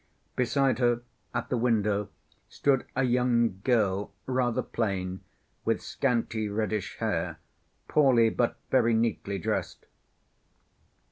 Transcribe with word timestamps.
Beside 0.35 0.79
her 0.79 1.01
at 1.31 1.49
the 1.49 1.57
window 1.59 2.09
stood 2.49 2.87
a 2.95 3.03
young 3.03 3.61
girl, 3.63 4.11
rather 4.25 4.63
plain, 4.63 5.21
with 5.63 5.79
scanty 5.79 6.49
reddish 6.49 6.97
hair, 6.97 7.37
poorly 7.87 8.31
but 8.31 8.57
very 8.71 8.95
neatly 8.95 9.37
dressed. 9.37 9.85